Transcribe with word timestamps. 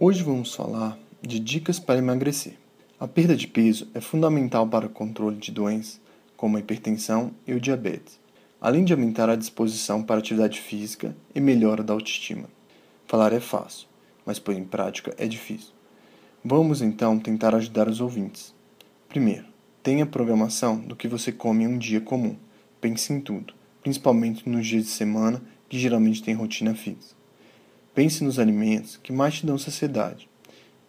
Hoje 0.00 0.24
vamos 0.24 0.52
falar 0.52 0.98
de 1.22 1.38
dicas 1.38 1.78
para 1.78 2.00
emagrecer. 2.00 2.54
A 2.98 3.06
perda 3.06 3.36
de 3.36 3.46
peso 3.46 3.86
é 3.94 4.00
fundamental 4.00 4.66
para 4.66 4.86
o 4.86 4.90
controle 4.90 5.36
de 5.36 5.52
doenças 5.52 6.00
como 6.36 6.56
a 6.56 6.60
hipertensão 6.60 7.30
e 7.46 7.54
o 7.54 7.60
diabetes, 7.60 8.18
além 8.60 8.84
de 8.84 8.92
aumentar 8.92 9.30
a 9.30 9.36
disposição 9.36 10.02
para 10.02 10.18
atividade 10.18 10.60
física 10.60 11.16
e 11.32 11.40
melhora 11.40 11.84
da 11.84 11.92
autoestima. 11.92 12.48
Falar 13.06 13.32
é 13.32 13.38
fácil, 13.38 13.86
mas 14.26 14.40
pôr 14.40 14.56
em 14.56 14.64
prática 14.64 15.14
é 15.16 15.28
difícil. 15.28 15.72
Vamos 16.44 16.82
então 16.82 17.16
tentar 17.16 17.54
ajudar 17.54 17.88
os 17.88 18.00
ouvintes. 18.00 18.52
Primeiro, 19.08 19.46
tenha 19.80 20.04
programação 20.04 20.76
do 20.76 20.96
que 20.96 21.06
você 21.06 21.30
come 21.30 21.62
em 21.62 21.68
um 21.68 21.78
dia 21.78 22.00
comum. 22.00 22.34
Pense 22.80 23.12
em 23.12 23.20
tudo, 23.20 23.54
principalmente 23.80 24.48
nos 24.48 24.66
dias 24.66 24.82
de 24.82 24.90
semana 24.90 25.40
que 25.68 25.78
geralmente 25.78 26.20
tem 26.20 26.34
rotina 26.34 26.74
fixa. 26.74 27.14
Pense 27.94 28.24
nos 28.24 28.40
alimentos 28.40 28.96
que 28.96 29.12
mais 29.12 29.34
te 29.34 29.46
dão 29.46 29.56
saciedade 29.56 30.28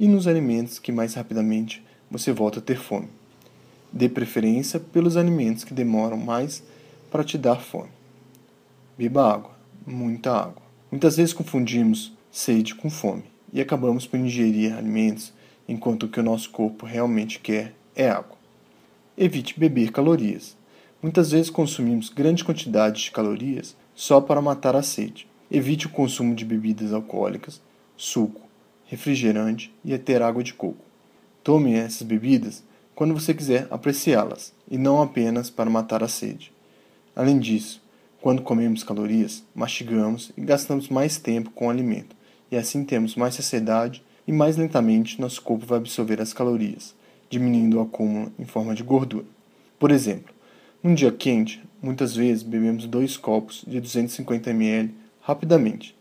e 0.00 0.08
nos 0.08 0.26
alimentos 0.26 0.78
que 0.78 0.90
mais 0.90 1.12
rapidamente 1.12 1.84
você 2.10 2.32
volta 2.32 2.60
a 2.60 2.62
ter 2.62 2.78
fome. 2.78 3.08
Dê 3.92 4.08
preferência 4.08 4.80
pelos 4.80 5.16
alimentos 5.16 5.64
que 5.64 5.74
demoram 5.74 6.16
mais 6.16 6.62
para 7.10 7.22
te 7.22 7.36
dar 7.36 7.60
fome. 7.60 7.90
Beba 8.96 9.34
água, 9.34 9.50
muita 9.86 10.32
água. 10.32 10.62
Muitas 10.90 11.16
vezes 11.18 11.34
confundimos 11.34 12.12
sede 12.32 12.74
com 12.74 12.88
fome 12.88 13.24
e 13.52 13.60
acabamos 13.60 14.06
por 14.06 14.18
ingerir 14.18 14.72
alimentos 14.72 15.32
enquanto 15.68 16.04
o 16.04 16.08
que 16.08 16.20
o 16.20 16.24
nosso 16.24 16.48
corpo 16.50 16.86
realmente 16.86 17.38
quer 17.38 17.74
é 17.94 18.08
água. 18.08 18.38
Evite 19.16 19.60
beber 19.60 19.92
calorias. 19.92 20.56
Muitas 21.02 21.32
vezes 21.32 21.50
consumimos 21.50 22.08
grandes 22.08 22.42
quantidades 22.42 23.02
de 23.02 23.10
calorias 23.10 23.76
só 23.94 24.22
para 24.22 24.40
matar 24.40 24.74
a 24.74 24.82
sede. 24.82 25.28
Evite 25.54 25.86
o 25.86 25.90
consumo 25.90 26.34
de 26.34 26.44
bebidas 26.44 26.92
alcoólicas, 26.92 27.62
suco, 27.96 28.40
refrigerante 28.86 29.72
e 29.84 29.94
até 29.94 30.16
água 30.16 30.42
de 30.42 30.52
coco. 30.52 30.84
Tome 31.44 31.74
essas 31.74 32.02
bebidas 32.02 32.64
quando 32.92 33.14
você 33.14 33.32
quiser 33.32 33.68
apreciá-las 33.70 34.52
e 34.68 34.76
não 34.76 35.00
apenas 35.00 35.50
para 35.50 35.70
matar 35.70 36.02
a 36.02 36.08
sede. 36.08 36.50
Além 37.14 37.38
disso, 37.38 37.80
quando 38.20 38.42
comemos 38.42 38.82
calorias, 38.82 39.44
mastigamos 39.54 40.32
e 40.36 40.40
gastamos 40.40 40.88
mais 40.88 41.18
tempo 41.18 41.50
com 41.50 41.68
o 41.68 41.70
alimento, 41.70 42.16
e 42.50 42.56
assim 42.56 42.84
temos 42.84 43.14
mais 43.14 43.36
saciedade 43.36 44.02
e 44.26 44.32
mais 44.32 44.56
lentamente 44.56 45.20
nosso 45.20 45.40
corpo 45.40 45.66
vai 45.66 45.78
absorver 45.78 46.20
as 46.20 46.32
calorias, 46.32 46.96
diminuindo 47.30 47.78
o 47.78 47.80
acúmulo 47.80 48.32
em 48.40 48.44
forma 48.44 48.74
de 48.74 48.82
gordura. 48.82 49.26
Por 49.78 49.92
exemplo, 49.92 50.34
num 50.82 50.96
dia 50.96 51.12
quente, 51.12 51.62
muitas 51.80 52.16
vezes 52.16 52.42
bebemos 52.42 52.88
dois 52.88 53.16
copos 53.16 53.62
de 53.64 53.80
250 53.80 54.50
ml 54.50 55.03
rapidamente 55.24 55.96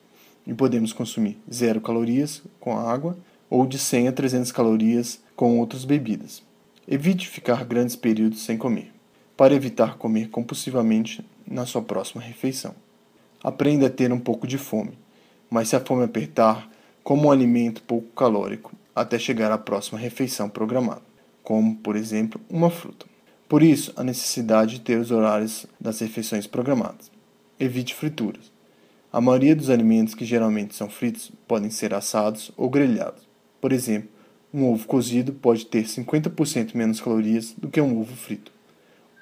e 0.45 0.53
podemos 0.53 0.91
consumir 0.91 1.37
zero 1.51 1.79
calorias 1.79 2.43
com 2.59 2.77
água 2.77 3.17
ou 3.49 3.65
de 3.65 3.79
100 3.79 4.09
a 4.09 4.11
300 4.11 4.51
calorias 4.51 5.21
com 5.33 5.59
outras 5.59 5.85
bebidas. 5.85 6.43
Evite 6.85 7.29
ficar 7.29 7.63
grandes 7.63 7.95
períodos 7.95 8.43
sem 8.43 8.57
comer, 8.57 8.91
para 9.37 9.53
evitar 9.53 9.97
comer 9.97 10.29
compulsivamente 10.29 11.25
na 11.47 11.65
sua 11.65 11.81
próxima 11.81 12.21
refeição. 12.21 12.75
Aprenda 13.41 13.87
a 13.87 13.89
ter 13.89 14.11
um 14.11 14.19
pouco 14.19 14.45
de 14.45 14.57
fome, 14.57 14.97
mas 15.49 15.69
se 15.69 15.75
a 15.77 15.79
fome 15.79 16.03
apertar, 16.03 16.69
coma 17.01 17.27
um 17.27 17.31
alimento 17.31 17.81
pouco 17.83 18.09
calórico 18.09 18.73
até 18.93 19.17
chegar 19.17 19.51
à 19.53 19.57
próxima 19.57 19.97
refeição 19.97 20.49
programada, 20.49 21.01
como, 21.41 21.77
por 21.77 21.95
exemplo, 21.95 22.41
uma 22.49 22.69
fruta. 22.69 23.05
Por 23.47 23.63
isso, 23.63 23.93
a 23.95 24.03
necessidade 24.03 24.75
de 24.75 24.81
ter 24.81 24.99
os 24.99 25.11
horários 25.11 25.65
das 25.79 25.99
refeições 25.99 26.45
programadas. 26.45 27.09
Evite 27.57 27.95
frituras. 27.95 28.51
A 29.13 29.21
maioria 29.21 29.55
dos 29.55 29.69
alimentos 29.69 30.15
que 30.15 30.25
geralmente 30.25 30.73
são 30.73 30.89
fritos 30.89 31.31
podem 31.47 31.69
ser 31.69 31.93
assados 31.93 32.51
ou 32.57 32.67
grelhados. 32.67 33.29
Por 33.61 33.71
exemplo, 33.71 34.09
um 34.51 34.65
ovo 34.65 34.87
cozido 34.87 35.31
pode 35.33 35.67
ter 35.67 35.83
50% 35.83 36.73
menos 36.73 36.99
calorias 36.99 37.53
do 37.55 37.69
que 37.69 37.79
um 37.79 37.99
ovo 38.01 38.15
frito. 38.15 38.51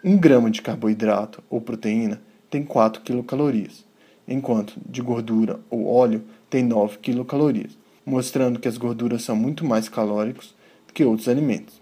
Um 0.01 0.17
grama 0.17 0.49
de 0.49 0.61
carboidrato 0.61 1.43
ou 1.49 1.59
proteína 1.59 2.21
tem 2.49 2.63
4 2.63 3.01
quilocalorias, 3.01 3.83
enquanto 4.25 4.79
de 4.89 5.01
gordura 5.01 5.59
ou 5.69 5.93
óleo 5.93 6.23
tem 6.49 6.63
9 6.63 6.99
quilocalorias, 6.99 7.77
mostrando 8.05 8.61
que 8.61 8.69
as 8.69 8.77
gorduras 8.77 9.23
são 9.23 9.35
muito 9.35 9.65
mais 9.65 9.89
calóricos 9.89 10.55
do 10.87 10.93
que 10.93 11.03
outros 11.03 11.27
alimentos. 11.27 11.81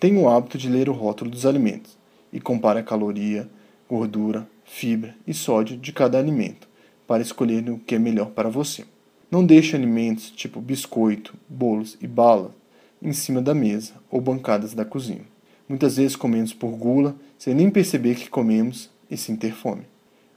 Tenha 0.00 0.18
o 0.18 0.28
hábito 0.28 0.58
de 0.58 0.68
ler 0.68 0.88
o 0.88 0.92
rótulo 0.92 1.30
dos 1.30 1.46
alimentos 1.46 1.96
e 2.32 2.40
compare 2.40 2.80
a 2.80 2.82
caloria, 2.82 3.48
gordura, 3.88 4.44
fibra 4.64 5.14
e 5.24 5.32
sódio 5.32 5.76
de 5.76 5.92
cada 5.92 6.18
alimento 6.18 6.73
para 7.06 7.22
escolher 7.22 7.68
o 7.70 7.78
que 7.78 7.94
é 7.94 7.98
melhor 7.98 8.30
para 8.30 8.48
você. 8.48 8.84
Não 9.30 9.44
deixe 9.44 9.74
alimentos 9.74 10.30
tipo 10.30 10.60
biscoito, 10.60 11.34
bolos 11.48 11.96
e 12.00 12.06
bala 12.06 12.54
em 13.02 13.12
cima 13.12 13.42
da 13.42 13.54
mesa 13.54 13.94
ou 14.10 14.20
bancadas 14.20 14.74
da 14.74 14.84
cozinha. 14.84 15.26
Muitas 15.68 15.96
vezes 15.96 16.16
comemos 16.16 16.52
por 16.52 16.70
gula, 16.70 17.16
sem 17.38 17.54
nem 17.54 17.70
perceber 17.70 18.14
que 18.14 18.30
comemos 18.30 18.90
e 19.10 19.16
sem 19.16 19.34
ter 19.34 19.52
fome. 19.52 19.82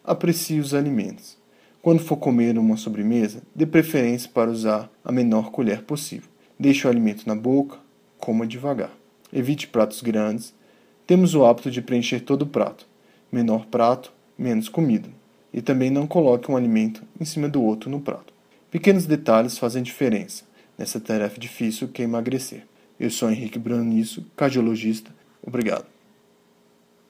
Aprecie 0.03 0.59
os 0.59 0.73
alimentos. 0.73 1.37
Quando 1.81 1.99
for 1.99 2.17
comer 2.17 2.57
uma 2.57 2.75
sobremesa, 2.75 3.41
dê 3.55 3.65
preferência 3.65 4.29
para 4.33 4.49
usar 4.49 4.89
a 5.03 5.11
menor 5.11 5.51
colher 5.51 5.83
possível. 5.83 6.29
Deixe 6.59 6.87
o 6.87 6.89
alimento 6.89 7.27
na 7.27 7.35
boca, 7.35 7.77
coma 8.17 8.47
devagar. 8.47 8.91
Evite 9.31 9.67
pratos 9.67 10.01
grandes. 10.01 10.53
Temos 11.05 11.35
o 11.35 11.45
hábito 11.45 11.69
de 11.69 11.81
preencher 11.81 12.21
todo 12.21 12.41
o 12.41 12.47
prato. 12.47 12.85
Menor 13.31 13.65
prato, 13.67 14.11
menos 14.37 14.67
comida 14.69 15.09
e 15.53 15.61
também 15.61 15.89
não 15.89 16.07
coloque 16.07 16.51
um 16.51 16.57
alimento 16.57 17.03
em 17.19 17.25
cima 17.25 17.47
do 17.47 17.61
outro 17.61 17.89
no 17.89 17.99
prato. 17.99 18.33
Pequenos 18.69 19.05
detalhes 19.05 19.57
fazem 19.57 19.81
diferença 19.81 20.43
nessa 20.77 20.99
tarefa 20.99 21.39
difícil 21.39 21.87
que 21.87 22.01
é 22.01 22.05
emagrecer. 22.05 22.63
Eu 22.99 23.09
sou 23.09 23.29
Henrique 23.29 23.57
Branisso, 23.57 24.25
cardiologista. 24.35 25.11
Obrigado. 25.45 25.96